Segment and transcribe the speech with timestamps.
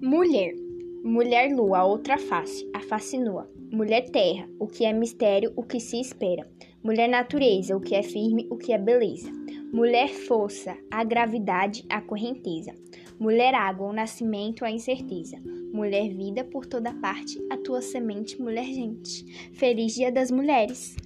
[0.00, 0.54] Mulher.
[1.04, 3.50] Mulher lua, outra face, a face nua.
[3.72, 6.46] Mulher terra, o que é mistério, o que se espera.
[6.82, 9.30] Mulher natureza, o que é firme, o que é beleza.
[9.72, 12.74] Mulher força, a gravidade, a correnteza.
[13.18, 15.36] Mulher água, o nascimento, a incerteza.
[15.72, 19.24] Mulher vida por toda parte, a tua semente, mulher gente.
[19.52, 20.96] Feliz Dia das Mulheres!